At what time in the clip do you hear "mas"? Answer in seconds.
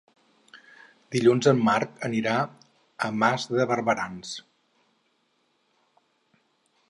3.23-3.45